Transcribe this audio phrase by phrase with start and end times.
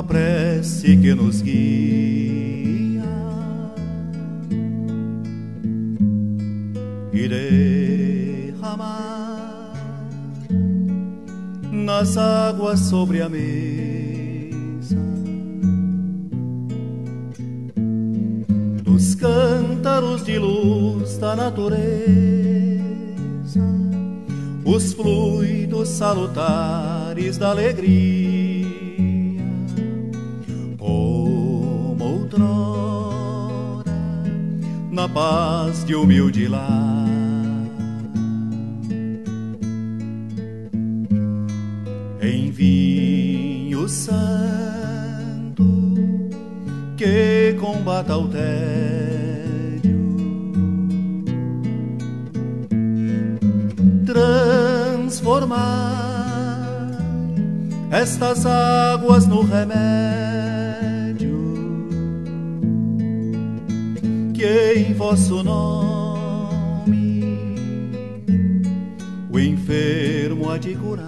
[0.00, 3.04] a prece que nos guia.
[7.12, 7.28] E
[8.56, 8.82] derramar
[11.70, 14.96] nas águas sobre a mesa.
[18.82, 22.40] Dos cântaros de luz da natureza
[24.64, 28.29] os fluidos salutares da alegria,
[35.12, 37.08] paz de humilde lar.
[42.20, 45.64] Em vinho santo
[46.96, 48.60] que combata o tédio
[54.04, 55.60] transformar
[57.90, 60.19] estas águas no remédio
[65.10, 67.24] vosso nome
[69.28, 71.04] o enfermo há de curar.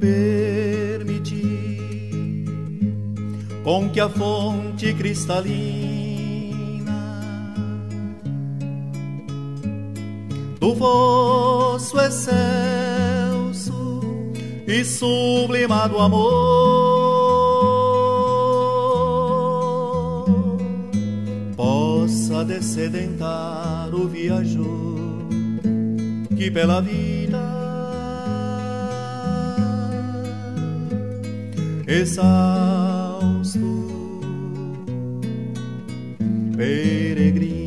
[0.00, 1.38] Permitir
[3.62, 5.52] com que a fonte cristalina
[10.58, 14.00] do vosso excelso
[14.66, 16.91] e sublimado amor
[22.44, 25.28] descedentar o viajor
[26.36, 27.40] que pela vida
[31.86, 33.60] exausto
[36.56, 37.62] peregrino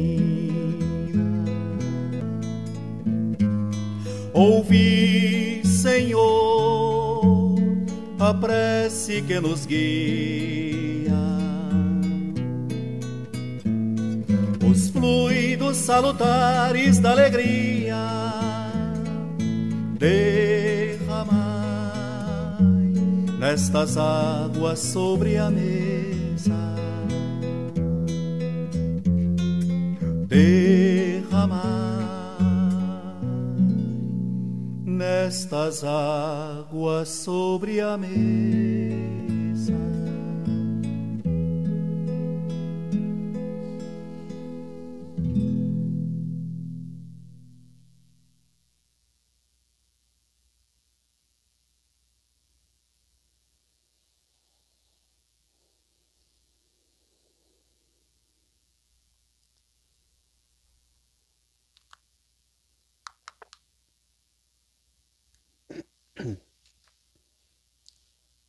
[4.38, 7.55] Ouvi, Senhor,
[8.19, 10.64] a prece que nos guia.
[15.75, 17.95] Salutares da alegria
[19.97, 21.35] derramai
[23.39, 26.53] nestas águas sobre a mesa.
[30.27, 30.95] Derramai
[35.25, 39.44] estas águas sobre a mesa.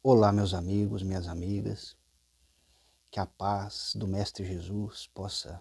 [0.09, 1.97] Olá, meus amigos, minhas amigas.
[3.11, 5.61] Que a paz do Mestre Jesus possa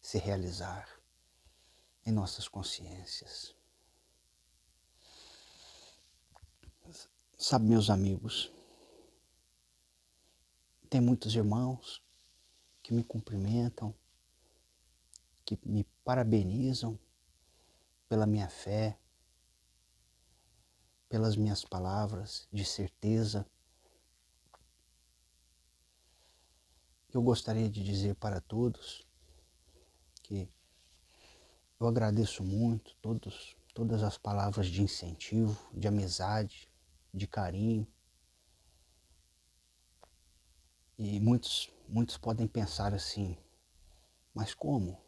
[0.00, 0.88] se realizar
[2.04, 3.54] em nossas consciências.
[7.38, 8.52] Sabe, meus amigos,
[10.90, 12.02] tem muitos irmãos
[12.82, 13.94] que me cumprimentam,
[15.44, 16.98] que me parabenizam
[18.08, 18.98] pela minha fé,
[21.08, 23.48] pelas minhas palavras de certeza
[27.16, 29.02] eu gostaria de dizer para todos
[30.22, 30.46] que
[31.80, 36.70] eu agradeço muito todos, todas as palavras de incentivo, de amizade,
[37.14, 37.86] de carinho.
[40.98, 43.38] E muitos, muitos podem pensar assim,
[44.34, 45.00] mas como?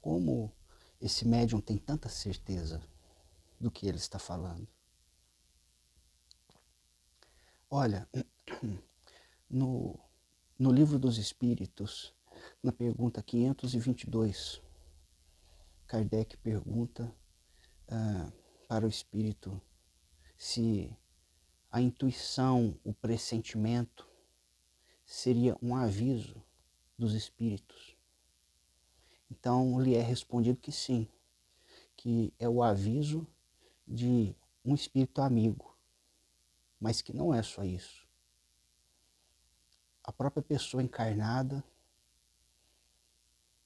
[0.00, 0.50] Como
[0.98, 2.82] esse médium tem tanta certeza
[3.60, 4.66] do que ele está falando?
[7.68, 8.08] Olha,
[9.50, 10.05] no,
[10.58, 12.14] no Livro dos Espíritos,
[12.62, 14.62] na pergunta 522,
[15.86, 17.14] Kardec pergunta
[17.88, 18.32] uh,
[18.66, 19.60] para o espírito
[20.34, 20.90] se
[21.70, 24.08] a intuição, o pressentimento,
[25.04, 26.42] seria um aviso
[26.98, 27.94] dos espíritos.
[29.30, 31.06] Então lhe é respondido que sim,
[31.94, 33.26] que é o aviso
[33.86, 35.76] de um espírito amigo,
[36.80, 38.05] mas que não é só isso
[40.06, 41.64] a própria pessoa encarnada,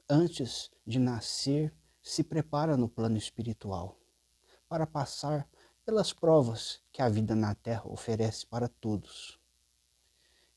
[0.09, 1.73] antes de nascer,
[2.03, 4.01] se prepara no plano espiritual
[4.67, 5.47] para passar
[5.85, 9.39] pelas provas que a vida na Terra oferece para todos.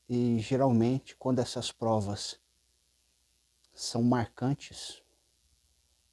[0.08, 2.40] E geralmente, quando essas provas
[3.74, 5.02] são marcantes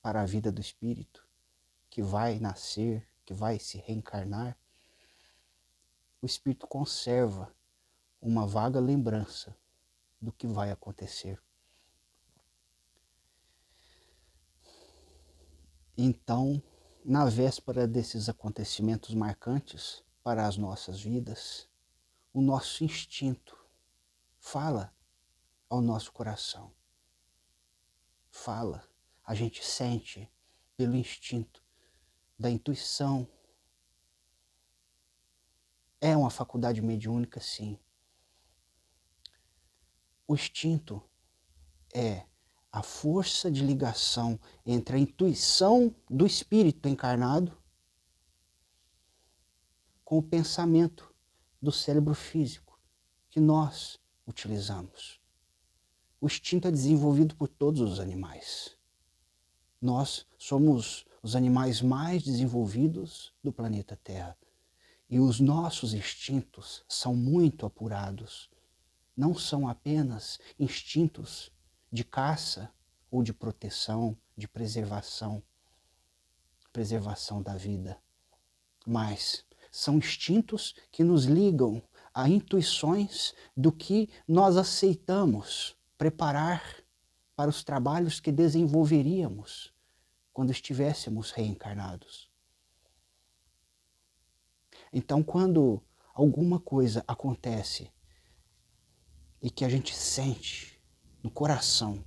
[0.01, 1.25] para a vida do espírito,
[1.89, 4.57] que vai nascer que vai se reencarnar,
[6.21, 7.55] o espírito conserva
[8.21, 9.55] uma vaga lembrança
[10.21, 11.41] do que vai acontecer.
[15.97, 16.61] Então,
[17.03, 21.67] na véspera desses acontecimentos marcantes para as nossas vidas,
[22.33, 23.57] o nosso instinto
[24.39, 24.93] fala
[25.69, 26.71] ao nosso coração.
[28.29, 28.87] Fala,
[29.23, 30.31] a gente sente
[30.77, 31.63] pelo instinto
[32.37, 33.27] da intuição.
[35.99, 37.79] É uma faculdade mediúnica, sim.
[40.31, 41.03] O instinto
[41.93, 42.25] é
[42.71, 47.61] a força de ligação entre a intuição do espírito encarnado
[50.05, 51.13] com o pensamento
[51.61, 52.79] do cérebro físico
[53.29, 55.19] que nós utilizamos.
[56.21, 58.77] O instinto é desenvolvido por todos os animais.
[59.81, 64.37] Nós somos os animais mais desenvolvidos do planeta Terra.
[65.09, 68.49] E os nossos instintos são muito apurados.
[69.15, 71.51] Não são apenas instintos
[71.91, 72.71] de caça
[73.09, 75.43] ou de proteção, de preservação,
[76.71, 78.01] preservação da vida,
[78.85, 86.83] mas são instintos que nos ligam a intuições do que nós aceitamos preparar
[87.35, 89.73] para os trabalhos que desenvolveríamos
[90.33, 92.29] quando estivéssemos reencarnados.
[94.91, 95.81] Então, quando
[96.13, 97.91] alguma coisa acontece
[99.41, 100.79] e que a gente sente
[101.23, 102.03] no coração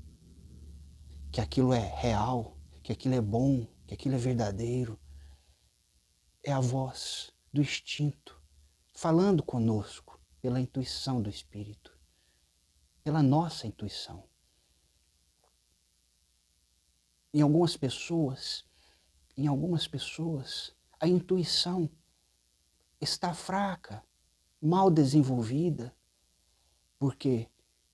[1.32, 5.00] que aquilo é real, que aquilo é bom, que aquilo é verdadeiro,
[6.44, 8.40] é a voz do instinto
[8.92, 11.98] falando conosco pela intuição do Espírito,
[13.02, 14.28] pela nossa intuição.
[17.32, 18.64] Em algumas pessoas,
[19.36, 21.90] em algumas pessoas, a intuição
[23.00, 24.04] está fraca,
[24.62, 25.94] mal desenvolvida,
[27.04, 27.50] porque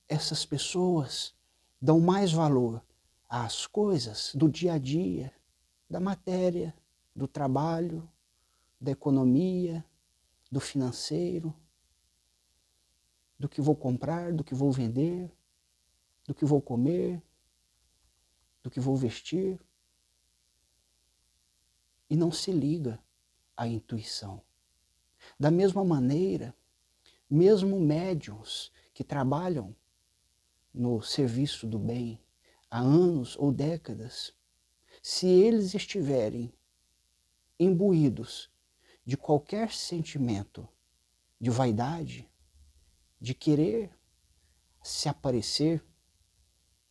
[0.09, 1.35] essas pessoas
[1.83, 2.81] dão mais valor
[3.29, 5.35] às coisas do dia a dia,
[5.91, 6.73] da matéria,
[7.13, 8.09] do trabalho,
[8.81, 9.85] da economia,
[10.49, 11.53] do financeiro,
[13.37, 15.29] do que vou comprar, do que vou vender,
[16.25, 17.21] do que vou comer,
[18.63, 19.61] do que vou vestir.
[22.09, 22.97] E não se liga
[23.57, 24.41] à intuição.
[25.37, 26.55] Da mesma maneira,
[27.29, 28.71] mesmo médiums
[29.01, 29.75] que trabalham
[30.75, 32.23] no serviço do bem
[32.71, 34.35] há anos ou décadas,
[35.03, 36.53] se eles estiverem
[37.59, 38.51] imbuídos
[39.03, 40.69] de qualquer sentimento
[41.41, 42.31] de vaidade,
[43.19, 43.91] de querer
[44.83, 45.83] se aparecer,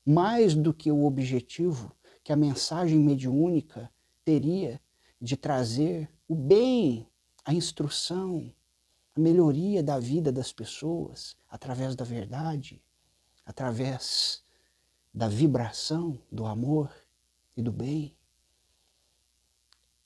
[0.04, 3.94] mais do que o objetivo que a mensagem mediúnica
[4.26, 4.82] teria
[5.22, 7.08] de trazer o bem,
[7.46, 8.52] a instrução,
[9.16, 12.82] a melhoria da vida das pessoas através da verdade,
[13.46, 14.44] através
[15.14, 16.94] da vibração do amor
[17.58, 18.16] e do bem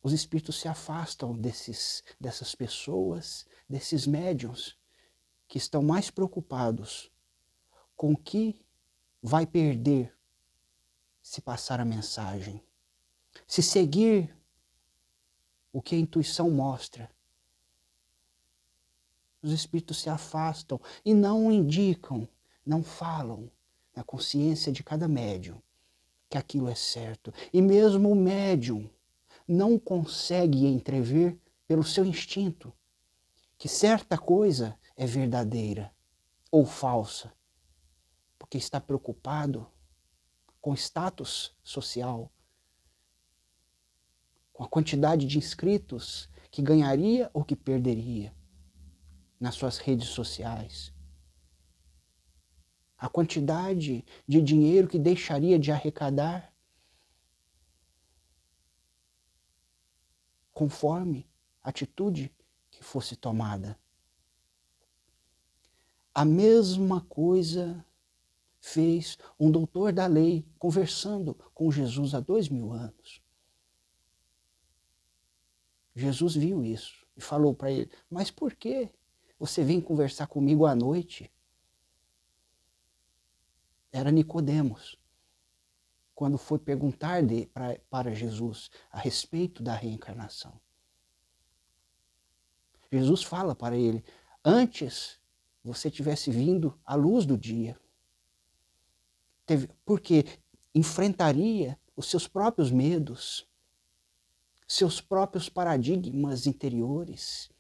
[0.03, 4.77] os espíritos se afastam desses, dessas pessoas, desses médiums,
[5.47, 7.09] que estão mais preocupados
[7.95, 8.61] com o que
[9.21, 10.13] vai perder
[11.21, 12.61] se passar a mensagem,
[13.47, 14.35] se seguir
[15.71, 17.09] o que a intuição mostra.
[19.43, 22.25] Os espíritos se afastam e não indicam,
[22.65, 23.51] não falam
[23.93, 25.61] na consciência de cada médium
[26.29, 27.33] que aquilo é certo.
[27.51, 28.89] E mesmo o médium
[29.45, 32.73] não consegue entrever pelo seu instinto
[33.57, 35.93] que certa coisa é verdadeira
[36.49, 37.33] ou falsa,
[38.39, 39.67] porque está preocupado
[40.61, 42.31] com status social,
[44.53, 48.33] com a quantidade de inscritos que ganharia ou que perderia
[49.43, 50.93] nas suas redes sociais,
[52.97, 56.55] a quantidade de dinheiro que deixaria de arrecadar
[60.53, 61.29] conforme
[61.61, 62.33] a atitude
[62.71, 63.77] que fosse tomada.
[66.15, 67.85] A mesma coisa
[68.61, 73.21] fez um doutor da lei conversando com Jesus há dois mil anos.
[75.93, 78.89] Jesus viu isso e falou para ele: Mas por que
[79.43, 81.29] você vem conversar comigo à noite?
[83.91, 84.97] Era Nicodemos
[86.15, 90.57] quando foi perguntar de, pra, para Jesus a respeito da reencarnação.
[92.89, 94.01] Jesus fala para ele:
[94.45, 95.19] antes
[95.61, 97.77] você tivesse vindo à luz do dia,
[99.45, 100.23] teve, porque
[100.73, 103.45] enfrentaria os seus próprios medos,
[104.65, 107.52] seus próprios paradigmas interiores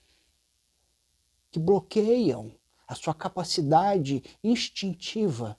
[1.53, 2.51] que bloqueiam
[2.87, 5.55] a sua capacidade instintiva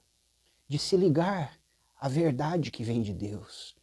[0.67, 1.57] de se ligar
[1.97, 3.77] à verdade que vem de Deus.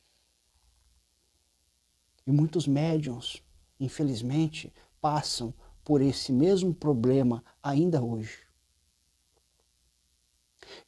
[2.26, 3.42] E muitos médiums,
[3.80, 8.46] infelizmente, passam por esse mesmo problema ainda hoje.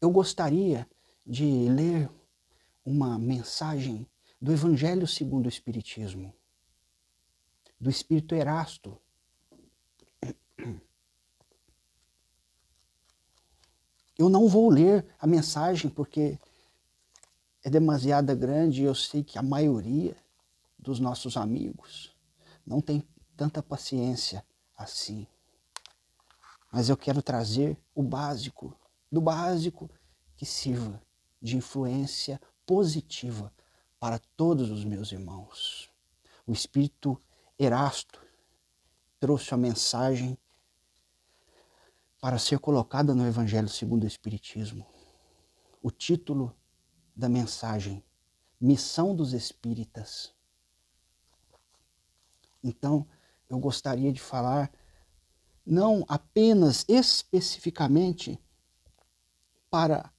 [0.02, 0.86] Eu gostaria
[1.26, 2.10] de ler
[2.84, 4.06] uma mensagem
[4.38, 6.34] do Evangelho segundo o Espiritismo,
[7.80, 9.00] do Espírito Erasto.
[14.18, 16.38] Eu não vou ler a mensagem porque
[17.62, 20.16] é demasiada grande e eu sei que a maioria
[20.78, 22.14] dos nossos amigos
[22.66, 23.02] não tem
[23.36, 24.44] tanta paciência
[24.76, 25.26] assim.
[26.70, 28.76] Mas eu quero trazer o básico,
[29.10, 29.90] do básico
[30.36, 31.00] que sirva
[31.40, 33.52] de influência positiva
[33.98, 35.90] para todos os meus irmãos.
[36.46, 37.20] O Espírito
[37.58, 38.20] Erasto
[39.18, 40.36] trouxe a mensagem
[42.24, 44.86] para ser colocada no Evangelho segundo o Espiritismo.
[45.82, 46.56] O título
[47.14, 48.02] da mensagem:
[48.58, 50.32] Missão dos Espíritas.
[52.62, 53.06] Então,
[53.46, 54.72] eu gostaria de falar
[55.66, 58.40] não apenas especificamente
[59.70, 60.10] para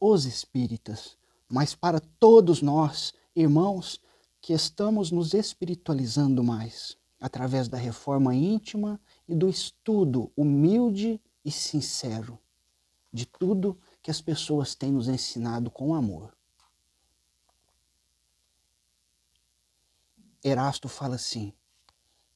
[0.00, 1.16] os espíritas,
[1.48, 4.00] mas para todos nós, irmãos,
[4.40, 12.36] que estamos nos espiritualizando mais através da reforma íntima e do estudo humilde e sincero
[13.12, 16.36] de tudo que as pessoas têm nos ensinado com amor.
[20.42, 21.54] Erasto fala assim: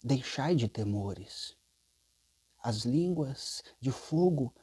[0.00, 1.56] Deixai de temores.
[2.62, 4.54] As línguas de fogo,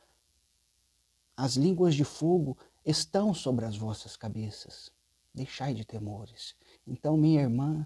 [1.36, 4.89] as línguas de fogo estão sobre as vossas cabeças.
[5.34, 6.56] Deixai de temores.
[6.86, 7.86] Então, minha irmã,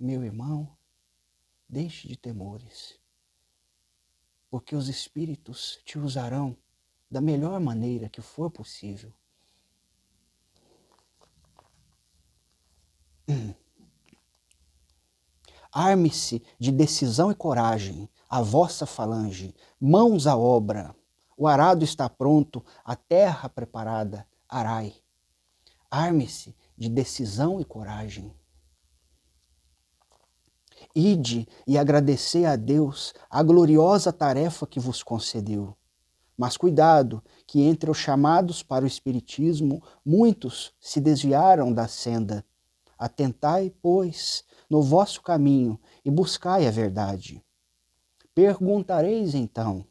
[0.00, 0.74] meu irmão,
[1.68, 2.98] deixe de temores,
[4.50, 6.56] porque os Espíritos te usarão
[7.10, 9.12] da melhor maneira que for possível.
[15.72, 20.94] Arme-se de decisão e coragem, a vossa falange, mãos à obra.
[21.36, 24.94] O arado está pronto, a terra preparada, arai.
[25.90, 28.34] Arme-se de decisão e coragem.
[30.98, 35.76] Ide e agradecei a Deus a gloriosa tarefa que vos concedeu.
[36.38, 42.42] Mas cuidado, que entre os chamados para o Espiritismo, muitos se desviaram da senda.
[42.98, 47.44] Atentai, pois, no vosso caminho e buscai a verdade.
[48.34, 49.84] Perguntareis então: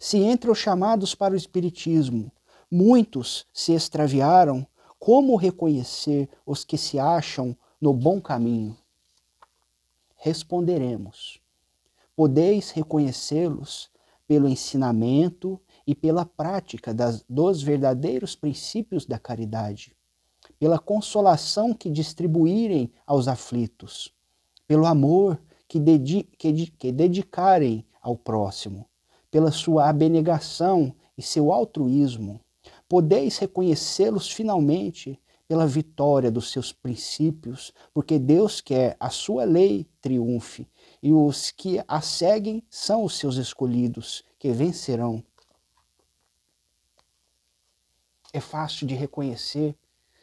[0.00, 2.32] se entre os chamados para o Espiritismo
[2.70, 4.66] muitos se extraviaram,
[4.98, 8.74] como reconhecer os que se acham no bom caminho?
[10.24, 11.38] Responderemos:
[12.16, 13.90] podeis reconhecê-los
[14.26, 19.94] pelo ensinamento e pela prática das, dos verdadeiros princípios da caridade
[20.58, 24.14] pela consolação que distribuírem aos aflitos,
[24.66, 25.38] pelo amor
[25.68, 28.86] que, dedi que, que dedicarem ao próximo,
[29.30, 32.40] pela sua abnegação e seu altruísmo.
[32.88, 40.68] Podeis reconhecê-los finalmente pela vitória dos seus princípios, porque Deus quer a sua lei triunfe,
[41.02, 45.22] e os que a seguem são os seus escolhidos, que vencerão.
[48.32, 49.76] É fácil de reconhecer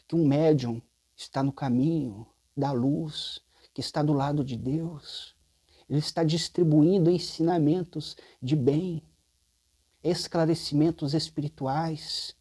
[0.08, 0.82] que um médium
[1.16, 3.42] está no caminho da luz,
[3.74, 5.36] que está do lado de Deus.
[5.90, 9.04] Ele está distribuindo ensinamentos de bem,
[10.04, 12.36] esclarecimentos espirituais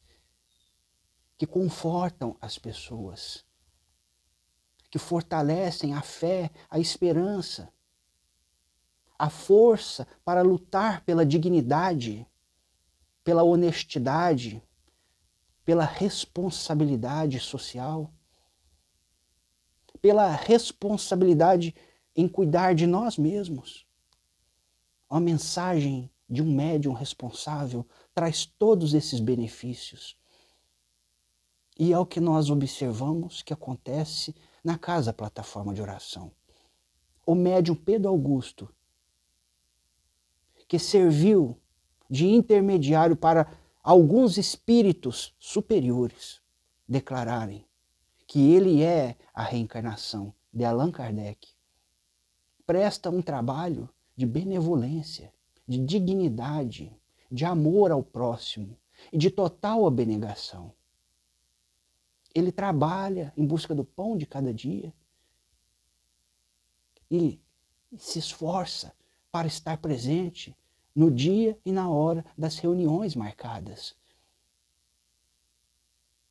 [1.40, 3.46] que confortam as pessoas,
[4.90, 7.72] que fortalecem a fé, a esperança,
[9.18, 12.26] a força para lutar pela dignidade,
[13.24, 14.62] pela honestidade,
[15.64, 18.12] pela responsabilidade social,
[20.02, 21.74] pela responsabilidade
[22.14, 23.86] em cuidar de nós mesmos.
[25.08, 30.19] A mensagem de um médium responsável traz todos esses benefícios.
[31.80, 36.30] E é o que nós observamos que acontece na casa plataforma de oração.
[37.24, 38.68] O médium Pedro Augusto,
[40.68, 41.58] que serviu
[42.10, 43.50] de intermediário para
[43.82, 46.42] alguns espíritos superiores
[46.86, 47.64] declararem
[48.26, 51.48] que ele é a reencarnação de Allan Kardec,
[52.66, 55.32] presta um trabalho de benevolência,
[55.66, 56.94] de dignidade,
[57.32, 58.76] de amor ao próximo
[59.10, 60.74] e de total abnegação.
[62.34, 64.92] Ele trabalha em busca do pão de cada dia.
[67.10, 67.40] e
[67.98, 68.94] se esforça
[69.32, 70.56] para estar presente
[70.94, 73.96] no dia e na hora das reuniões marcadas.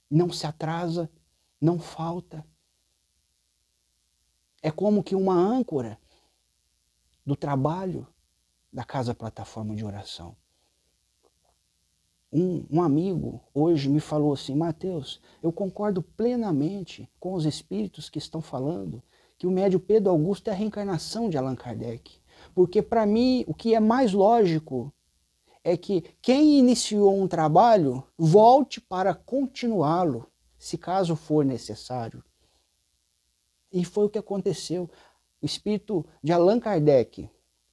[0.09, 1.09] Não se atrasa,
[1.59, 2.45] não falta.
[4.61, 5.99] É como que uma âncora
[7.25, 8.07] do trabalho
[8.71, 10.35] da Casa Plataforma de Oração.
[12.31, 18.19] Um, um, amigo hoje me falou assim: Mateus, eu concordo plenamente com os espíritos que
[18.19, 19.01] estão falando
[19.39, 22.19] que o médio Pedro Augusto é a reencarnação de Allan Kardec.
[22.53, 24.93] Porque, para mim, o que é mais lógico
[25.63, 32.23] é que quem iniciou um trabalho volte para continuá-lo, se caso for necessário.
[33.71, 34.89] E foi o que aconteceu.
[35.41, 37.29] O espírito de Allan Kardec,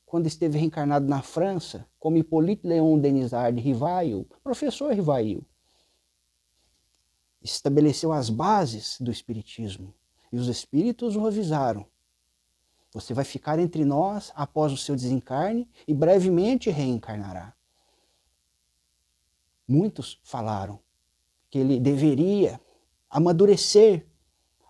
[0.06, 5.44] quando esteve reencarnado na França, como Hippolyte Léon Denisard Rivail, professor Rivail,
[7.42, 9.92] estabeleceu as bases do Espiritismo.
[10.32, 11.86] E os Espíritos o avisaram.
[12.92, 17.52] Você vai ficar entre nós após o seu desencarne e brevemente reencarnará.
[19.68, 20.80] Muitos falaram
[21.50, 22.60] que ele deveria
[23.10, 24.06] amadurecer.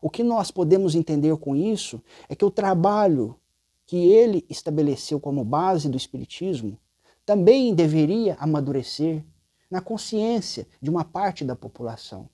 [0.00, 3.38] O que nós podemos entender com isso é que o trabalho
[3.86, 6.78] que ele estabeleceu como base do Espiritismo
[7.24, 9.24] também deveria amadurecer
[9.70, 12.28] na consciência de uma parte da população,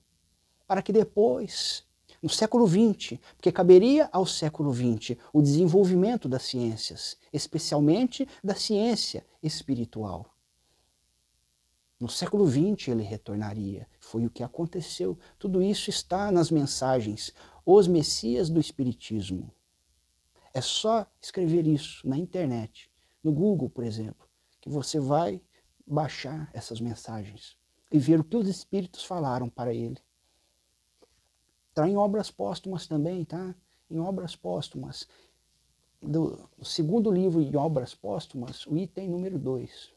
[0.67, 1.83] para que depois,
[2.21, 9.25] no século XX, porque caberia ao século XX o desenvolvimento das ciências, especialmente da ciência
[9.41, 10.33] espiritual.
[11.99, 13.87] No século XX ele retornaria.
[13.99, 15.17] Foi o que aconteceu.
[15.39, 17.33] Tudo isso está nas mensagens
[17.65, 19.53] Os Messias do Espiritismo.
[20.53, 22.91] É só escrever isso na internet,
[23.23, 24.27] no Google, por exemplo,
[24.61, 25.41] que você vai
[25.85, 27.57] baixar essas mensagens
[27.91, 29.97] e ver o que os espíritos falaram para ele.
[31.69, 33.55] Está em obras póstumas também, tá?
[33.89, 35.07] Em obras póstumas.
[35.99, 39.91] Do, do segundo livro de obras póstumas, o item número 2.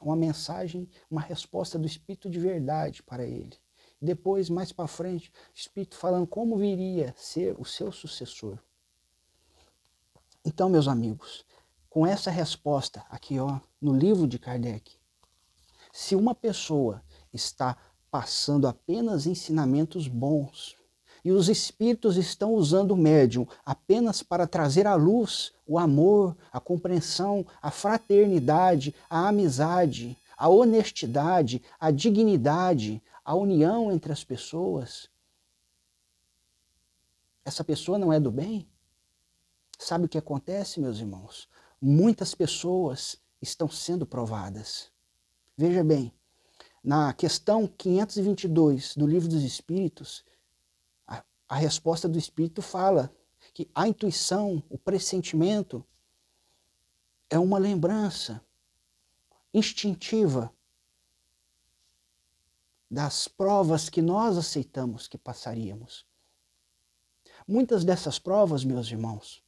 [0.00, 3.58] Uma mensagem, uma resposta do Espírito de verdade para ele.
[4.00, 8.58] Depois, mais para frente, o Espírito falando como viria ser o seu sucessor.
[10.46, 11.44] Então, meus amigos,
[11.90, 14.92] com essa resposta aqui ó, no livro de Kardec,
[15.92, 17.76] se uma pessoa está
[18.12, 20.76] passando apenas ensinamentos bons
[21.24, 26.60] e os espíritos estão usando o médium apenas para trazer à luz o amor, a
[26.60, 35.10] compreensão, a fraternidade, a amizade, a honestidade, a dignidade, a união entre as pessoas,
[37.44, 38.68] essa pessoa não é do bem?
[39.78, 41.48] Sabe o que acontece, meus irmãos?
[41.80, 44.90] Muitas pessoas estão sendo provadas.
[45.56, 46.12] Veja bem,
[46.82, 50.24] na questão 522 do Livro dos Espíritos,
[51.06, 53.12] a, a resposta do Espírito fala
[53.52, 55.84] que a intuição, o pressentimento,
[57.28, 58.44] é uma lembrança
[59.52, 60.52] instintiva
[62.90, 66.06] das provas que nós aceitamos que passaríamos.
[67.46, 69.42] Muitas dessas provas, meus irmãos,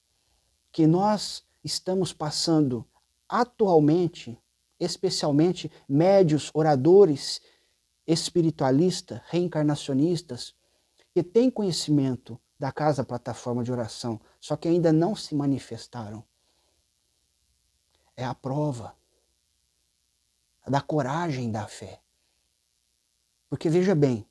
[0.72, 2.86] que nós estamos passando
[3.28, 4.40] atualmente,
[4.78, 7.40] especialmente médios, oradores,
[8.06, 10.54] espiritualistas, reencarnacionistas,
[11.12, 16.24] que têm conhecimento da casa plataforma de oração, só que ainda não se manifestaram.
[18.16, 18.96] É a prova
[20.66, 22.00] da coragem da fé.
[23.48, 24.26] Porque veja bem,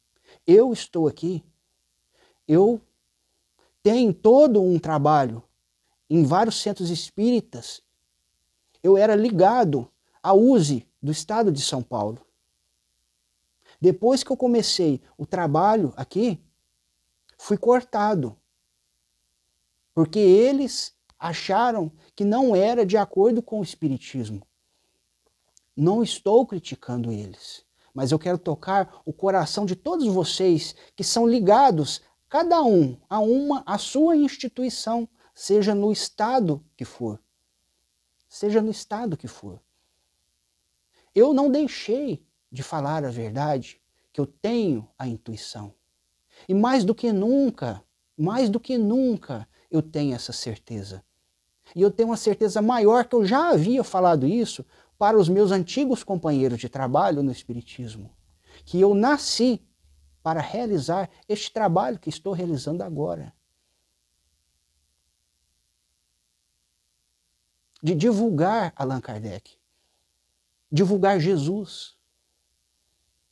[0.45, 1.43] eu estou aqui,
[2.47, 2.82] eu
[3.82, 5.41] tenho todo um trabalho
[6.10, 7.82] em vários centros espíritas,
[8.82, 9.91] eu era ligado
[10.22, 12.26] à USE do estado de São Paulo.
[13.80, 16.41] Depois que eu comecei o trabalho aqui,
[17.38, 18.36] fui cortado.
[19.93, 24.46] Porque eles acharam que não era de acordo com o Espiritismo.
[25.76, 31.28] Não estou criticando eles, mas eu quero tocar o coração de todos vocês que são
[31.28, 37.21] ligados, cada um, a uma, a sua instituição, seja no estado que for.
[38.28, 39.62] Seja no estado que for.
[41.13, 43.80] Eu não deixei de falar a verdade,
[44.12, 45.76] que eu tenho a intuição.
[46.50, 47.84] E mais do que nunca,
[48.17, 51.04] mais do que nunca, eu tenho essa certeza.
[51.76, 54.65] E eu tenho uma certeza maior que eu já havia falado isso
[54.97, 58.10] para os meus antigos companheiros de trabalho no Espiritismo.
[58.65, 59.62] Que eu nasci
[60.23, 63.37] para realizar este trabalho que estou realizando agora.
[67.88, 69.58] De divulgar Allan Kardec,
[70.69, 71.95] divulgar Jesus,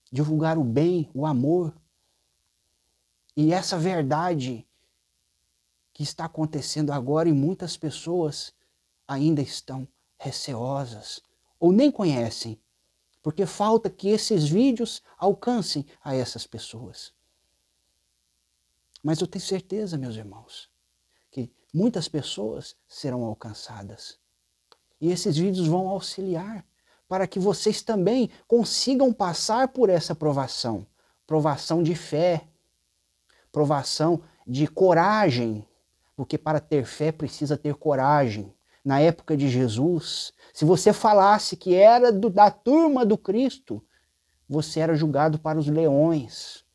[0.10, 1.76] divulgar o bem, o amor.
[3.36, 4.66] E essa verdade
[5.92, 8.54] que está acontecendo agora e muitas pessoas
[9.06, 9.86] ainda estão
[10.18, 11.22] receosas
[11.60, 12.58] ou nem conhecem,
[13.22, 17.14] porque falta que esses vídeos alcancem a essas pessoas.
[19.04, 20.72] Mas eu tenho certeza, meus irmãos,
[21.30, 24.18] que muitas pessoas serão alcançadas.
[25.06, 26.66] E esses vídeos vão auxiliar
[27.08, 30.88] para que vocês também consigam passar por essa provação
[31.28, 32.48] provação de fé,
[33.52, 35.64] provação de coragem,
[36.16, 38.52] porque para ter fé precisa ter coragem.
[38.84, 43.84] Na época de Jesus, se você falasse que era do, da turma do Cristo,
[44.50, 46.66] você era julgado para os leões.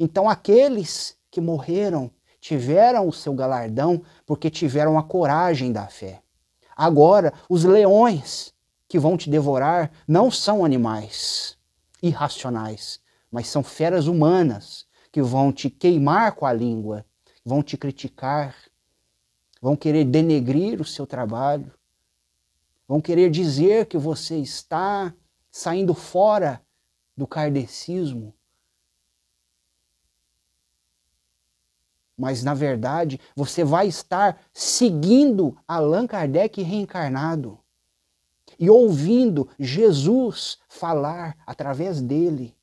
[0.00, 6.23] Então aqueles que morreram tiveram o seu galardão porque tiveram a coragem da fé.
[6.76, 8.52] Agora, os leões
[8.88, 11.56] que vão te devorar não são animais
[12.02, 17.04] irracionais, mas são feras humanas que vão te queimar com a língua,
[17.44, 18.54] vão te criticar,
[19.60, 21.72] vão querer denegrir o seu trabalho,
[22.86, 25.14] vão querer dizer que você está
[25.50, 26.60] saindo fora
[27.16, 28.34] do kardecismo.
[32.16, 37.58] Mas, na verdade, você vai estar seguindo Allan Kardec reencarnado
[38.58, 42.56] e ouvindo Jesus falar através dele.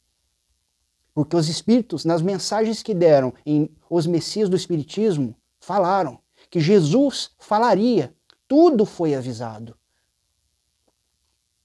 [1.14, 7.32] Porque os espíritos, nas mensagens que deram em Os Messias do Espiritismo, falaram que Jesus
[7.38, 8.16] falaria.
[8.48, 9.78] Tudo foi avisado.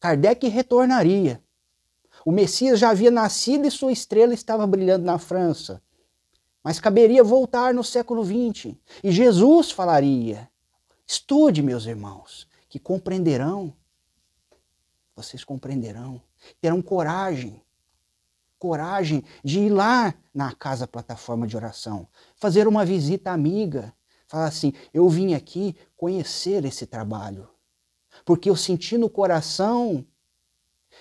[0.00, 1.42] Kardec retornaria.
[2.24, 5.82] O Messias já havia nascido e sua estrela estava brilhando na França.
[6.66, 8.74] Mas caberia voltar no século XX
[9.04, 10.50] e Jesus falaria.
[11.06, 13.72] Estude, meus irmãos, que compreenderão.
[15.14, 16.20] Vocês compreenderão,
[16.60, 17.62] terão coragem
[18.58, 23.94] coragem de ir lá na casa plataforma de oração, fazer uma visita amiga,
[24.26, 27.48] falar assim: eu vim aqui conhecer esse trabalho,
[28.24, 30.04] porque eu senti no coração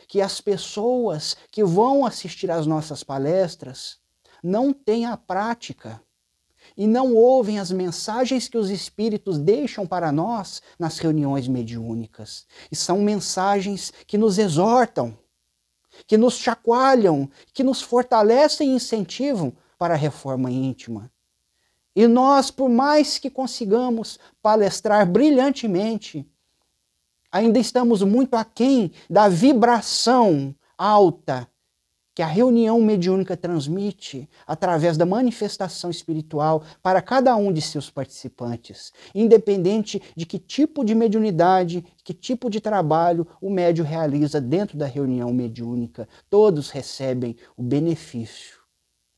[0.08, 4.05] que as pessoas que vão assistir às nossas palestras
[4.45, 6.01] não têm a prática
[6.77, 12.45] e não ouvem as mensagens que os espíritos deixam para nós nas reuniões mediúnicas.
[12.71, 15.17] E são mensagens que nos exortam
[16.08, 21.12] que nos chacoalham, que nos fortalecem e incentivam para a reforma íntima.
[21.95, 26.27] E nós, por mais que consigamos palestrar brilhantemente,
[27.31, 31.47] ainda estamos muito aquém da vibração alta
[32.15, 38.93] que a reunião mediúnica transmite através da manifestação espiritual para cada um de seus participantes,
[39.13, 44.86] independente de que tipo de mediunidade, que tipo de trabalho o médio realiza dentro da
[44.86, 46.08] reunião mediúnica.
[46.30, 48.60] Todos recebem o benefício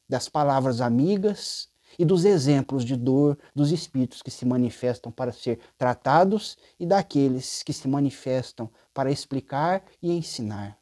[0.09, 5.59] das palavras amigas e dos exemplos de dor dos espíritos que se manifestam para ser
[5.77, 10.79] tratados e daqueles que se manifestam para explicar e ensinar.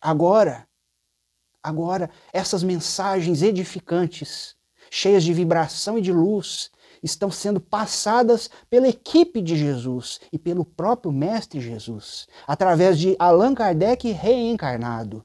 [0.00, 0.66] Agora,
[1.66, 4.54] Agora, essas mensagens edificantes,
[4.88, 6.70] cheias de vibração e de luz,
[7.02, 13.52] estão sendo passadas pela equipe de Jesus e pelo próprio Mestre Jesus, através de Allan
[13.52, 15.24] Kardec reencarnado.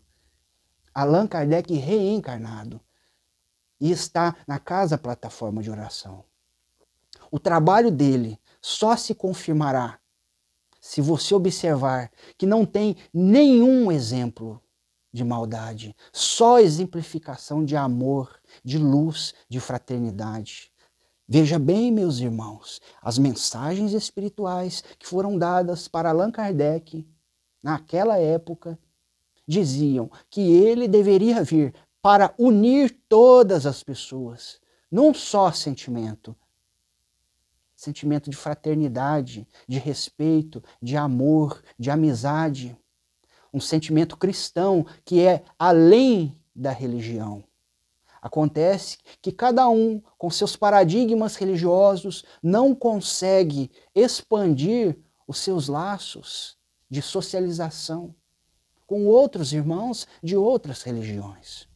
[0.95, 2.81] Allan Kardec reencarnado.
[3.79, 6.25] E está na casa plataforma de oração.
[7.29, 9.99] O trabalho dele só se confirmará
[10.79, 14.59] se você observar que não tem nenhum exemplo
[15.11, 20.71] de maldade, só exemplificação de amor, de luz, de fraternidade.
[21.27, 27.07] Veja bem, meus irmãos, as mensagens espirituais que foram dadas para Allan Kardec
[27.63, 28.77] naquela época
[29.47, 34.59] diziam que ele deveria vir para unir todas as pessoas
[34.91, 36.35] num só sentimento.
[37.75, 42.77] Sentimento de fraternidade, de respeito, de amor, de amizade
[43.53, 47.43] um sentimento cristão que é além da religião.
[48.21, 56.57] Acontece que cada um, com seus paradigmas religiosos, não consegue expandir os seus laços
[56.89, 58.13] de socialização
[58.85, 61.67] com outros irmãos de outras religiões.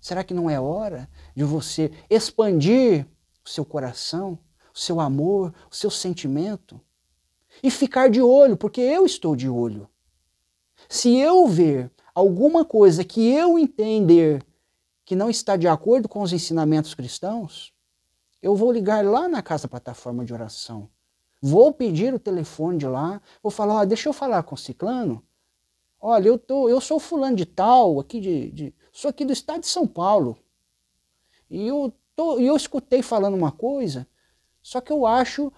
[0.00, 3.06] Será que não é hora de você expandir
[3.44, 4.38] o seu coração,
[4.74, 6.80] o seu amor, o seu sentimento
[7.62, 9.88] e ficar de olho, porque eu estou de olho.
[10.88, 14.44] Se eu ver alguma coisa que eu entender
[15.04, 17.72] que não está de acordo com os ensinamentos cristãos,
[18.40, 20.88] eu vou ligar lá na casa plataforma de oração.
[21.40, 25.22] Vou pedir o telefone de lá, vou falar, deixa eu falar com o ciclano.
[26.00, 29.60] Olha, eu, tô, eu sou fulano de tal, aqui de, de, sou aqui do estado
[29.60, 30.36] de São Paulo.
[31.48, 34.06] E eu tô, eu escutei falando uma coisa,
[34.60, 35.52] só que eu acho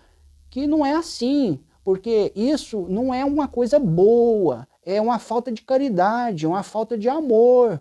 [0.51, 5.61] que não é assim, porque isso não é uma coisa boa, é uma falta de
[5.61, 7.81] caridade, é uma falta de amor.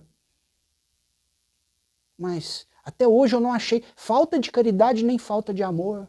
[2.17, 6.07] Mas até hoje eu não achei falta de caridade nem falta de amor.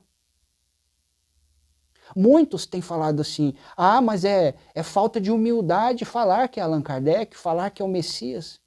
[2.16, 6.82] Muitos têm falado assim: ah, mas é, é falta de humildade falar que é Allan
[6.82, 8.60] Kardec, falar que é o Messias.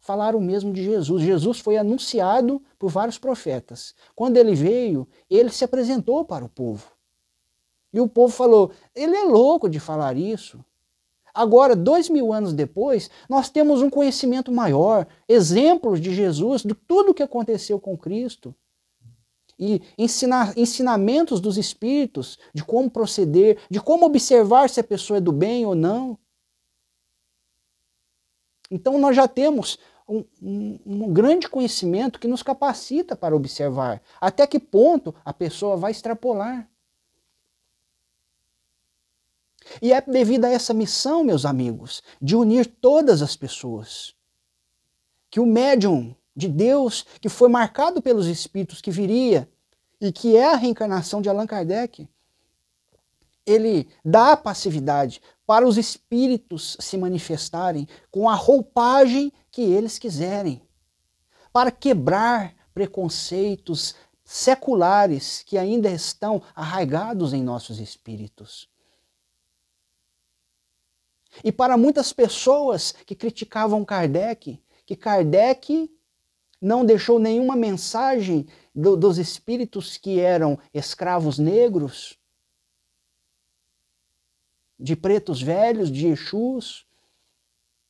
[0.00, 1.22] Falaram mesmo de Jesus.
[1.22, 3.94] Jesus foi anunciado por vários profetas.
[4.14, 6.97] Quando ele veio, ele se apresentou para o povo.
[7.92, 10.64] E o povo falou: ele é louco de falar isso.
[11.32, 17.10] Agora, dois mil anos depois, nós temos um conhecimento maior, exemplos de Jesus, de tudo
[17.10, 18.54] o que aconteceu com Cristo.
[19.58, 25.20] E ensina, ensinamentos dos Espíritos de como proceder, de como observar se a pessoa é
[25.20, 26.18] do bem ou não.
[28.70, 34.46] Então, nós já temos um, um, um, grande conhecimento que nos capacita para observar até
[34.46, 36.68] que ponto a pessoa vai extrapolar.
[39.80, 44.14] E é devido a essa missão, meus amigos, de unir todas as pessoas,
[45.30, 49.48] que o médium de Deus, que foi marcado pelos espíritos que viria,
[50.00, 52.08] e que é a reencarnação de Allan Kardec,
[53.44, 60.62] ele dá passividade para os espíritos se manifestarem com a roupagem que eles quiserem,
[61.52, 68.68] para quebrar preconceitos seculares que ainda estão arraigados em nossos espíritos.
[71.44, 75.90] E para muitas pessoas que criticavam Kardec, que Kardec
[76.60, 82.18] não deixou nenhuma mensagem do, dos espíritos que eram escravos negros,
[84.78, 86.86] de pretos velhos, de Exus.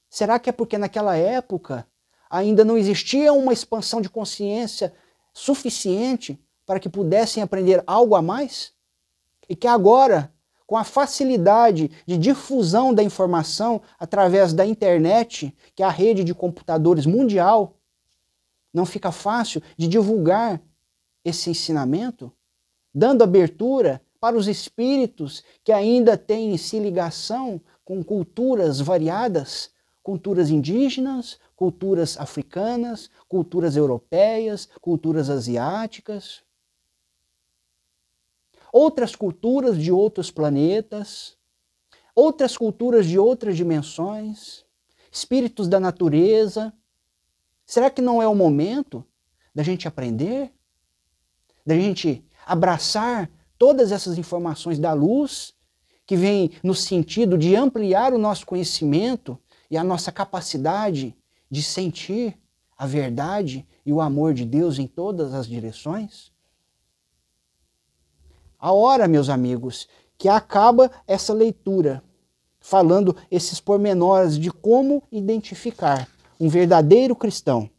[0.09, 1.87] Será que é porque naquela época
[2.31, 4.95] ainda não existia uma expansão de consciência
[5.33, 8.73] suficiente para que pudessem aprender algo a mais?
[9.49, 10.33] E que agora
[10.69, 16.35] com a facilidade de difusão da informação através da internet, que é a rede de
[16.35, 17.79] computadores mundial,
[18.73, 20.61] não fica fácil de divulgar
[21.25, 22.31] esse ensinamento,
[22.95, 29.71] dando abertura para os espíritos que ainda têm em si ligação com culturas variadas,
[30.03, 36.47] culturas indígenas, culturas africanas, culturas europeias, culturas asiáticas
[38.79, 41.37] outras culturas de outros planetas,
[42.15, 44.65] outras culturas de outras dimensões,
[45.11, 46.73] espíritos da natureza.
[47.67, 49.05] Será que não é o momento
[49.53, 50.53] da gente aprender?
[51.67, 55.55] Da gente abraçar todas essas informações da luz
[56.07, 59.37] que vem no sentido de ampliar o nosso conhecimento
[59.69, 61.17] e a nossa capacidade
[61.51, 62.39] de sentir
[62.77, 66.31] a verdade e o amor de Deus em todas as direções?
[68.59, 72.03] A hora, meus amigos, que acaba essa leitura,
[72.59, 76.09] falando esses pormenores de como identificar
[76.41, 77.71] um verdadeiro cristão,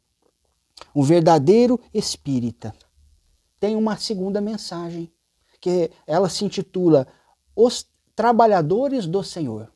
[0.96, 2.74] um verdadeiro espírita.
[3.60, 5.12] Tem uma segunda mensagem,
[5.60, 7.06] que ela se intitula
[7.54, 9.72] Os Trabalhadores do Senhor.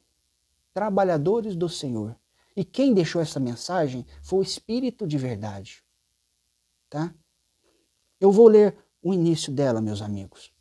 [0.74, 2.16] Trabalhadores do Senhor.
[2.56, 5.84] E quem deixou essa mensagem foi o Espírito de Verdade.
[6.90, 7.14] Tá?
[8.20, 10.53] Eu vou ler o início dela, meus amigos.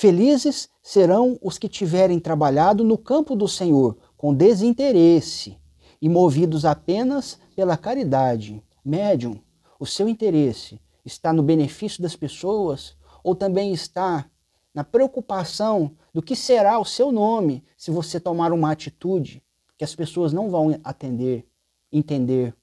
[0.00, 5.58] Felizes serão os que tiverem trabalhado no campo do Senhor com desinteresse
[6.00, 8.62] e movidos apenas pela caridade.
[8.84, 9.40] Médium,
[9.76, 14.30] o seu interesse está no benefício das pessoas ou também está
[14.72, 19.42] na preocupação do que será o seu nome se você tomar uma atitude
[19.76, 21.44] que as pessoas não vão atender,
[21.90, 22.54] entender.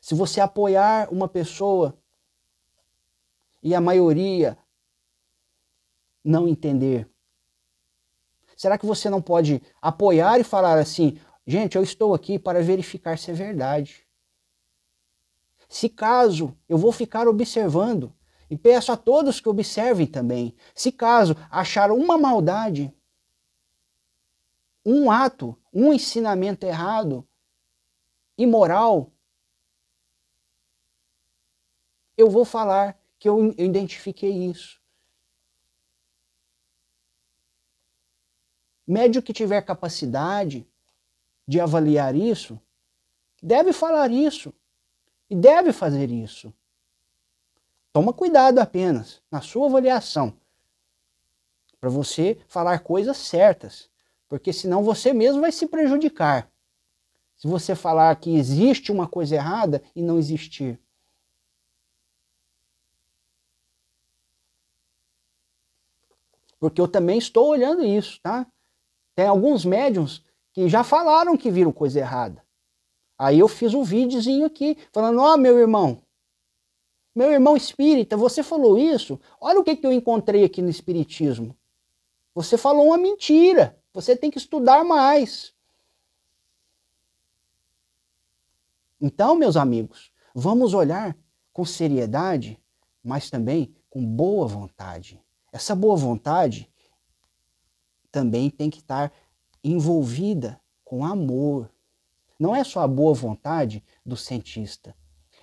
[0.00, 1.96] Se você apoiar uma pessoa
[3.62, 4.58] e a maioria
[6.24, 7.08] não entender?
[8.56, 13.18] Será que você não pode apoiar e falar assim, gente, eu estou aqui para verificar
[13.18, 14.06] se é verdade?
[15.68, 18.12] Se caso eu vou ficar observando,
[18.50, 22.92] e peço a todos que observem também, se caso achar uma maldade,
[24.84, 27.26] um ato, um ensinamento errado,
[28.36, 29.12] imoral,
[32.16, 34.79] eu vou falar que eu identifiquei isso.
[38.90, 40.66] Médio que tiver capacidade
[41.46, 42.60] de avaliar isso,
[43.40, 44.52] deve falar isso
[45.30, 46.52] e deve fazer isso.
[47.92, 50.36] Toma cuidado apenas na sua avaliação
[51.80, 53.88] para você falar coisas certas,
[54.28, 56.50] porque senão você mesmo vai se prejudicar.
[57.36, 60.80] se você falar que existe uma coisa errada e não existir.
[66.58, 68.46] Porque eu também estou olhando isso, tá?
[69.20, 72.42] Tem alguns médiums que já falaram que viram coisa errada.
[73.18, 76.00] Aí eu fiz um videozinho aqui, falando: Ó, oh, meu irmão,
[77.14, 79.20] meu irmão espírita, você falou isso?
[79.38, 81.54] Olha o que, que eu encontrei aqui no Espiritismo.
[82.34, 83.78] Você falou uma mentira.
[83.92, 85.52] Você tem que estudar mais.
[88.98, 91.14] Então, meus amigos, vamos olhar
[91.52, 92.58] com seriedade,
[93.04, 95.22] mas também com boa vontade.
[95.52, 96.69] Essa boa vontade
[98.10, 99.12] também tem que estar
[99.62, 101.70] envolvida com amor.
[102.38, 104.94] Não é só a boa vontade do cientista,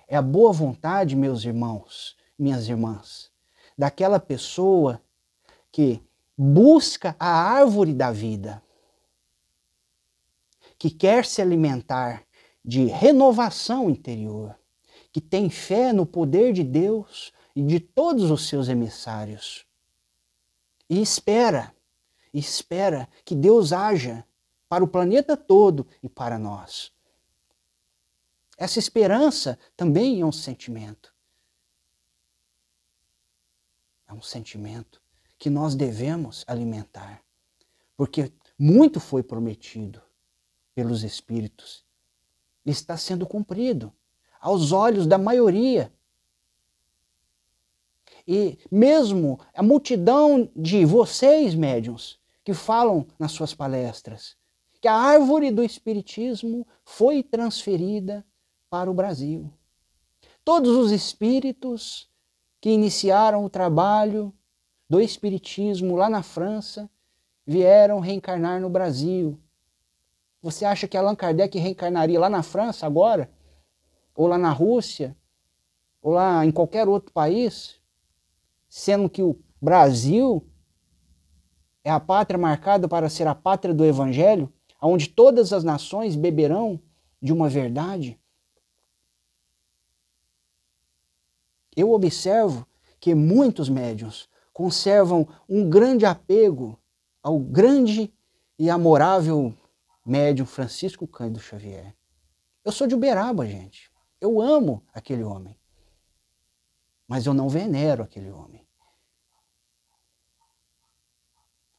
[0.06, 3.30] é a boa vontade, meus irmãos, minhas irmãs,
[3.76, 5.00] daquela pessoa
[5.70, 6.02] que
[6.36, 8.62] busca a árvore da vida,
[10.78, 12.24] que quer se alimentar
[12.64, 14.56] de renovação interior,
[15.12, 19.66] que tem fé no poder de Deus e de todos os seus emissários.
[20.88, 21.74] E espera,
[22.32, 24.24] espera que Deus haja
[24.68, 26.92] para o planeta todo e para nós.
[28.56, 31.14] Essa esperança também é um sentimento.
[34.06, 35.00] É um sentimento
[35.38, 37.22] que nós devemos alimentar,
[37.96, 40.02] porque muito foi prometido
[40.74, 41.86] pelos Espíritos
[42.70, 43.92] está sendo cumprido
[44.40, 45.92] aos olhos da maioria.
[48.28, 54.36] E mesmo a multidão de vocês, médiums, que falam nas suas palestras,
[54.82, 58.22] que a árvore do Espiritismo foi transferida
[58.68, 59.50] para o Brasil.
[60.44, 62.06] Todos os espíritos
[62.60, 64.34] que iniciaram o trabalho
[64.88, 66.90] do Espiritismo lá na França
[67.46, 69.40] vieram reencarnar no Brasil
[70.40, 73.30] você acha que Allan Kardec reencarnaria lá na França agora?
[74.14, 75.16] Ou lá na Rússia?
[76.00, 77.80] Ou lá em qualquer outro país?
[78.68, 80.46] Sendo que o Brasil
[81.82, 86.80] é a pátria marcada para ser a pátria do Evangelho, onde todas as nações beberão
[87.20, 88.20] de uma verdade?
[91.74, 92.66] Eu observo
[93.00, 96.78] que muitos médiuns conservam um grande apego
[97.22, 98.12] ao grande
[98.58, 99.54] e amorável
[100.04, 101.94] médium Francisco Cândido Xavier.
[102.64, 103.90] Eu sou de Uberaba, gente.
[104.20, 105.57] Eu amo aquele homem.
[107.08, 108.64] Mas eu não venero aquele homem.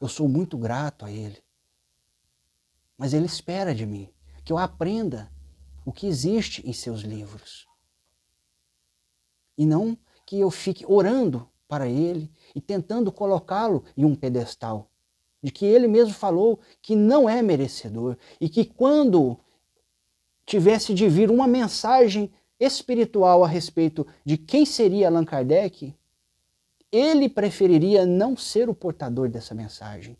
[0.01, 1.41] Eu sou muito grato a ele.
[2.97, 4.11] Mas ele espera de mim
[4.43, 5.31] que eu aprenda
[5.85, 7.67] o que existe em seus livros.
[9.55, 14.89] E não que eu fique orando para ele e tentando colocá-lo em um pedestal
[15.41, 19.39] de que ele mesmo falou que não é merecedor e que quando
[20.45, 25.95] tivesse de vir uma mensagem espiritual a respeito de quem seria Allan Kardec,
[26.91, 30.17] ele preferiria não ser o portador dessa mensagem.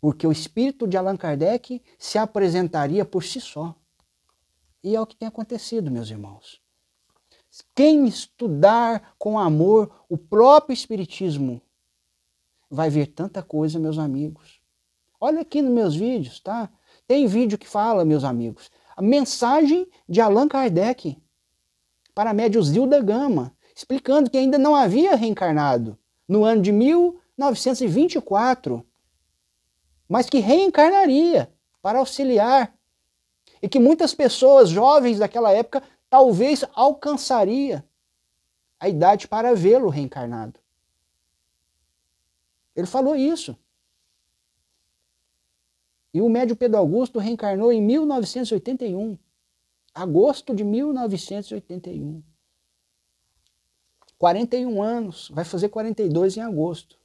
[0.00, 3.74] Porque o espírito de Allan Kardec se apresentaria por si só.
[4.82, 6.60] E é o que tem acontecido, meus irmãos.
[7.74, 11.60] Quem estudar com amor o próprio Espiritismo
[12.70, 14.60] vai ver tanta coisa, meus amigos.
[15.20, 16.70] Olha aqui nos meus vídeos, tá?
[17.06, 21.16] Tem vídeo que fala, meus amigos, a mensagem de Allan Kardec
[22.12, 28.84] para a médio Zilda Gama, explicando que ainda não havia reencarnado no ano de 1924,
[30.08, 31.48] mas que reencarnaria
[31.80, 32.74] para auxiliar
[33.62, 35.80] e que muitas pessoas jovens daquela época
[36.10, 37.84] talvez alcançaria
[38.80, 40.58] a idade para vê-lo reencarnado.
[42.74, 43.56] Ele falou isso.
[46.12, 49.18] E o médio Pedro Augusto reencarnou em 1981.
[49.94, 52.22] Agosto de 1981.
[54.18, 56.98] 41 anos, vai fazer 42 em agosto.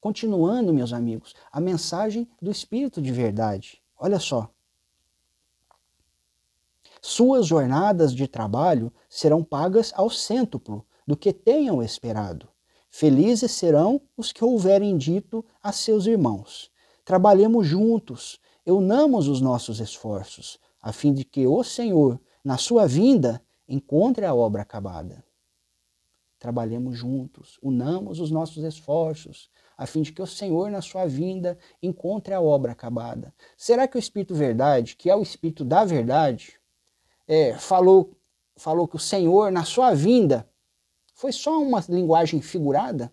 [0.00, 3.82] Continuando, meus amigos, a mensagem do Espírito de verdade.
[3.96, 4.50] Olha só.
[7.00, 12.48] Suas jornadas de trabalho serão pagas ao cêntuplo do que tenham esperado.
[12.90, 16.70] Felizes serão os que houverem dito a seus irmãos:
[17.04, 23.42] Trabalhemos juntos, unamos os nossos esforços, a fim de que o Senhor, na sua vinda,
[23.68, 25.24] encontre a obra acabada.
[26.38, 31.58] Trabalhemos juntos, unamos os nossos esforços, a fim de que o Senhor, na sua vinda,
[31.82, 33.34] encontre a obra acabada.
[33.56, 36.58] Será que o Espírito Verdade, que é o Espírito da Verdade,
[37.26, 38.12] é, falou,
[38.56, 40.48] falou que o Senhor, na sua vinda,
[41.14, 43.12] foi só uma linguagem figurada?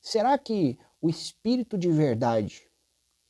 [0.00, 2.66] Será que o espírito de verdade,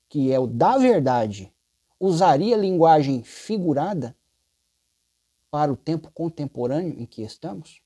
[0.08, 1.52] que é o da verdade,
[1.98, 4.16] usaria linguagem figurada
[5.50, 7.80] para o tempo contemporâneo em que estamos?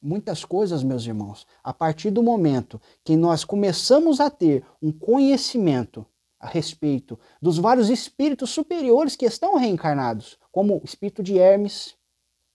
[0.00, 6.06] Muitas coisas, meus irmãos, a partir do momento que nós começamos a ter um conhecimento
[6.38, 11.96] a respeito dos vários espíritos superiores que estão reencarnados, como o espírito de Hermes,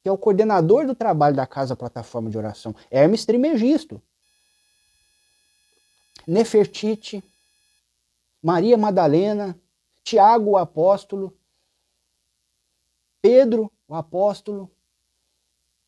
[0.02, 4.02] que é o coordenador do trabalho da Casa Plataforma de Oração, Hermes Trimegisto,
[6.26, 7.24] Nefertiti,
[8.42, 9.60] Maria Madalena,
[10.04, 11.38] Tiago o apóstolo,
[13.22, 14.72] Pedro o apóstolo,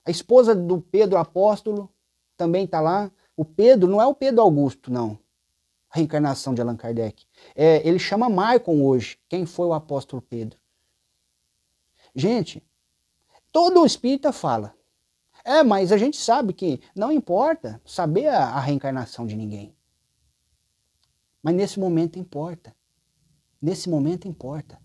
[0.05, 1.89] a esposa do Pedro apóstolo
[2.35, 3.09] também está lá.
[3.37, 5.17] O Pedro não é o Pedro Augusto, não.
[5.89, 7.25] A reencarnação de Allan Kardec.
[7.55, 9.17] É, ele chama Maicon hoje.
[9.29, 10.59] Quem foi o apóstolo Pedro?
[12.13, 12.61] Gente,
[13.51, 14.75] todo espírita fala.
[15.45, 19.75] É, mas a gente sabe que não importa saber a, a reencarnação de ninguém.
[21.43, 22.73] Mas nesse momento importa.
[23.61, 24.81] Nesse momento importa.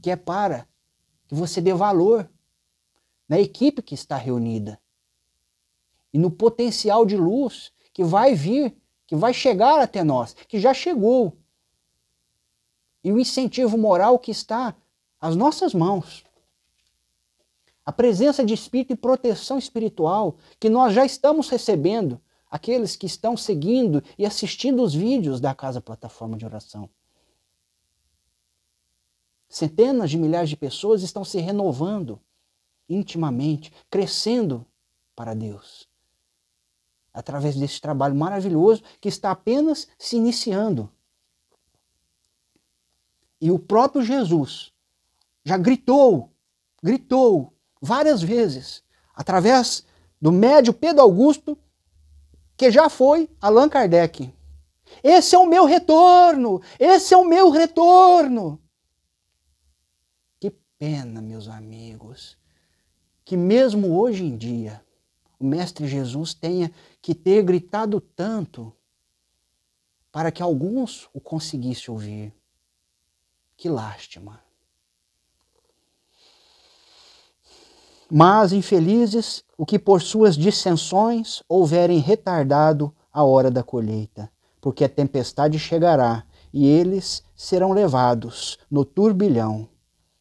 [0.00, 0.66] Que é para
[1.26, 2.30] que você dê valor
[3.28, 4.80] na equipe que está reunida
[6.12, 8.76] e no potencial de luz que vai vir,
[9.06, 11.36] que vai chegar até nós, que já chegou.
[13.02, 14.74] E o incentivo moral que está
[15.20, 16.24] às nossas mãos.
[17.84, 22.20] A presença de espírito e proteção espiritual que nós já estamos recebendo
[22.50, 26.90] aqueles que estão seguindo e assistindo os vídeos da Casa Plataforma de Oração.
[29.48, 32.20] Centenas de milhares de pessoas estão se renovando
[32.88, 34.66] intimamente, crescendo
[35.14, 35.88] para Deus.
[37.12, 40.90] Através desse trabalho maravilhoso que está apenas se iniciando.
[43.40, 44.72] E o próprio Jesus
[45.44, 46.30] já gritou,
[46.82, 48.82] gritou várias vezes,
[49.14, 49.84] através
[50.20, 51.56] do médio Pedro Augusto,
[52.60, 54.30] que já foi Allan Kardec.
[55.02, 56.60] Esse é o meu retorno!
[56.78, 58.60] Esse é o meu retorno!
[60.38, 62.36] Que pena, meus amigos,
[63.24, 64.84] que mesmo hoje em dia
[65.38, 68.70] o Mestre Jesus tenha que ter gritado tanto
[70.12, 72.30] para que alguns o conseguissem ouvir.
[73.56, 74.44] Que lástima.
[78.10, 84.30] Mas infelizes o que por suas dissensões houverem retardado a hora da colheita,
[84.60, 89.68] porque a tempestade chegará e eles serão levados no turbilhão.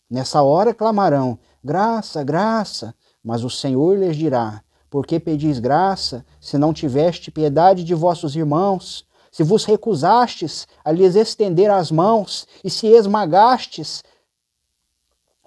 [0.10, 6.58] Nessa hora clamarão: graça, graça, mas o Senhor lhes dirá: por que pedis graça, se
[6.58, 9.06] não tiveste piedade de vossos irmãos?
[9.32, 14.04] Se vos recusastes a lhes estender as mãos, e se esmagastes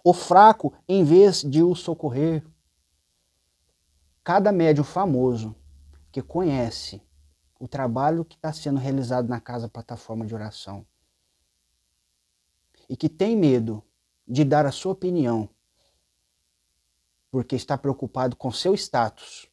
[0.05, 2.45] o fraco em vez de o socorrer.
[4.25, 5.55] Cada médium famoso
[6.11, 7.03] que conhece
[7.59, 10.87] o trabalho que está sendo realizado na casa plataforma de oração
[12.89, 13.83] e que tem medo
[14.27, 15.49] de dar a sua opinião
[17.31, 19.49] porque está preocupado com seu status,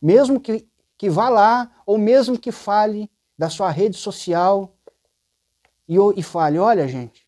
[0.00, 4.76] mesmo que, que vá lá ou mesmo que fale da sua rede social
[5.88, 7.21] e, e fale, olha gente,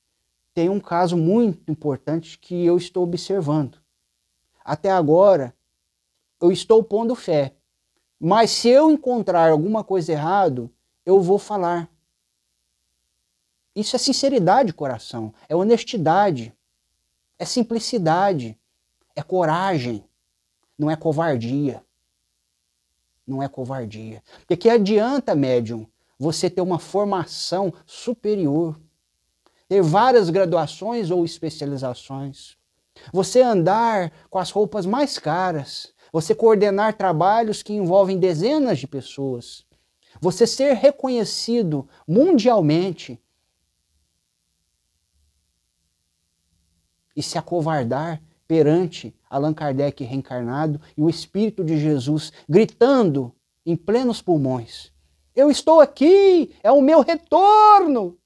[0.54, 3.78] tem um caso muito importante que eu estou observando.
[4.64, 5.54] Até agora,
[6.40, 7.54] eu estou pondo fé.
[8.20, 10.70] Mas se eu encontrar alguma coisa errado,
[11.04, 11.90] eu vou falar.
[13.74, 15.34] Isso é sinceridade, coração.
[15.48, 16.54] É honestidade.
[17.38, 18.56] É simplicidade.
[19.16, 20.04] É coragem.
[20.78, 21.84] Não é covardia.
[23.26, 24.22] Não é covardia.
[24.38, 25.86] Porque que adianta, médium,
[26.18, 28.78] você ter uma formação superior?
[29.68, 32.56] Ter várias graduações ou especializações,
[33.12, 39.66] você andar com as roupas mais caras, você coordenar trabalhos que envolvem dezenas de pessoas,
[40.20, 43.20] você ser reconhecido mundialmente.
[47.16, 53.34] E se acovardar perante Allan Kardec reencarnado e o Espírito de Jesus gritando
[53.64, 54.92] em plenos pulmões:
[55.34, 58.18] Eu estou aqui, é o meu retorno.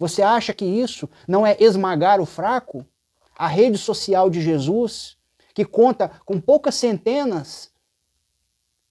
[0.00, 2.86] Você acha que isso não é esmagar o fraco?
[3.36, 5.18] A rede social de Jesus,
[5.54, 7.70] que conta com poucas centenas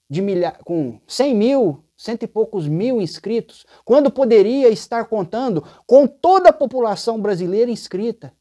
[0.08, 6.06] de milhares, com 100 mil, cento e poucos mil inscritos, quando poderia estar contando com
[6.06, 8.32] toda a população brasileira inscrita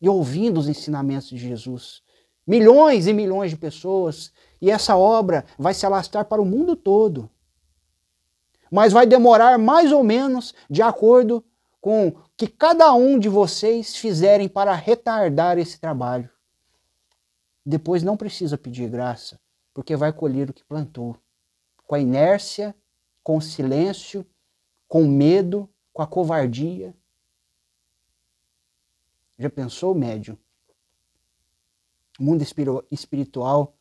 [0.00, 2.02] e ouvindo os ensinamentos de Jesus.
[2.46, 7.28] Milhões e milhões de pessoas, e essa obra vai se alastrar para o mundo todo.
[8.70, 11.44] Mas vai demorar mais ou menos de acordo
[11.86, 16.28] com que cada um de vocês fizerem para retardar esse trabalho.
[17.64, 19.38] Depois não precisa pedir graça,
[19.72, 21.16] porque vai colher o que plantou.
[21.86, 22.74] Com a inércia,
[23.22, 24.26] com o silêncio,
[24.88, 26.92] com medo, com a covardia.
[29.38, 30.36] Já pensou, médium?
[32.18, 32.42] O mundo
[32.90, 33.76] espiritual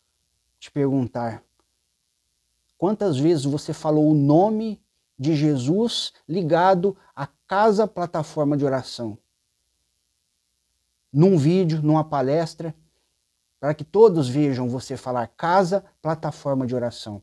[0.60, 1.44] te perguntar:
[2.78, 4.80] quantas vezes você falou o nome
[5.18, 9.18] de Jesus ligado à casa plataforma de oração?
[11.12, 12.76] Num vídeo, numa palestra,
[13.60, 17.22] para que todos vejam você falar casa plataforma de oração.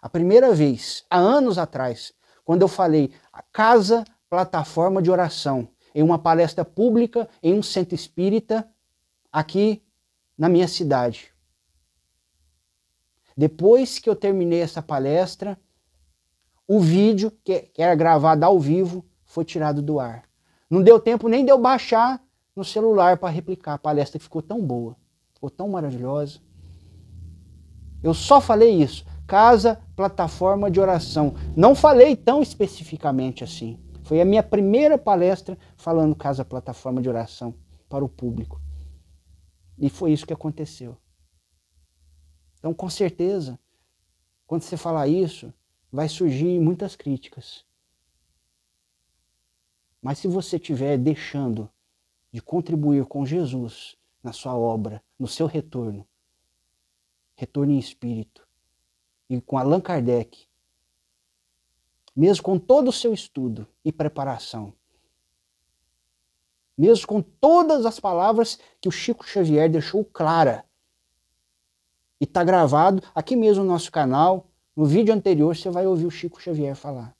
[0.00, 2.14] A primeira vez, há anos atrás,
[2.44, 3.12] quando eu falei
[3.52, 8.68] casa plataforma de oração, em uma palestra pública, em um centro espírita,
[9.32, 9.82] aqui
[10.38, 11.34] na minha cidade.
[13.36, 15.58] Depois que eu terminei essa palestra,
[16.72, 20.22] o vídeo, que era gravado ao vivo, foi tirado do ar.
[20.70, 22.22] Não deu tempo nem de eu baixar
[22.54, 23.74] no celular para replicar.
[23.74, 24.96] A palestra ficou tão boa,
[25.34, 26.38] ficou tão maravilhosa.
[28.00, 29.04] Eu só falei isso.
[29.26, 31.34] Casa, plataforma de oração.
[31.56, 33.76] Não falei tão especificamente assim.
[34.04, 37.52] Foi a minha primeira palestra falando casa, plataforma de oração
[37.88, 38.60] para o público.
[39.76, 40.96] E foi isso que aconteceu.
[42.60, 43.58] Então, com certeza,
[44.46, 45.52] quando você falar isso,
[45.92, 47.64] vai surgir muitas críticas.
[50.00, 51.70] Mas se você estiver deixando
[52.32, 56.06] de contribuir com Jesus na sua obra, no seu retorno,
[57.34, 58.46] retorno em espírito,
[59.28, 60.46] e com Allan Kardec,
[62.14, 64.74] mesmo com todo o seu estudo e preparação,
[66.76, 70.64] mesmo com todas as palavras que o Chico Xavier deixou clara.
[72.18, 74.49] E está gravado aqui mesmo no nosso canal.
[74.80, 77.14] No vídeo anterior você vai ouvir o Chico Xavier falar.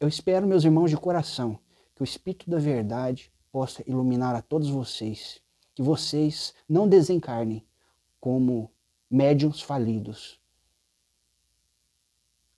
[0.00, 1.60] Eu espero, meus irmãos de coração,
[1.94, 5.40] que o Espírito da Verdade possa iluminar a todos vocês,
[5.76, 7.64] que vocês não desencarnem
[8.20, 8.68] como
[9.08, 10.40] médiums falidos.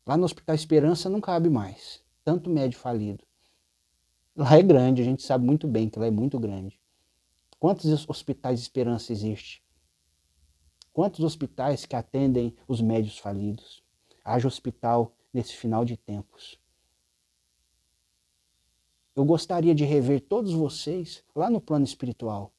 [0.07, 3.23] Lá no Hospital Esperança não cabe mais, tanto médio falido.
[4.35, 6.81] Lá é grande, a gente sabe muito bem que lá é muito grande.
[7.61, 9.63] Quantos hospitais esperança existe?
[10.99, 13.85] Quantos hospitais que atendem os médios falidos?
[14.25, 16.59] Haja hospital nesse final de tempos.
[19.15, 22.53] Eu gostaria de rever todos vocês lá no plano espiritual,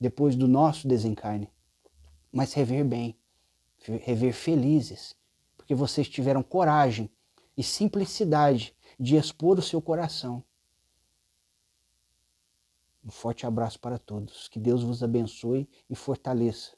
[0.00, 1.50] depois do nosso desencarne,
[2.30, 3.18] mas rever bem,
[3.80, 5.16] rever felizes,
[5.56, 7.10] porque vocês tiveram coragem
[7.56, 10.44] e simplicidade de expor o seu coração
[13.02, 14.46] um forte abraço para todos.
[14.48, 16.76] Que Deus vos abençoe e fortaleça